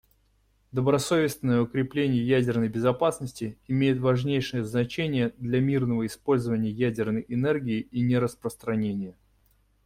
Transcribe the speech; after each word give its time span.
Добросовестное 0.71 1.61
укрепление 1.61 2.25
ядерной 2.25 2.69
безопасности 2.69 3.59
имеет 3.67 3.99
важнейшее 3.99 4.63
значение 4.63 5.31
для 5.37 5.61
мирного 5.61 6.07
использования 6.07 6.71
ядерной 6.71 7.23
энергии 7.27 7.81
и 7.81 8.01
нераспространения. 8.01 9.15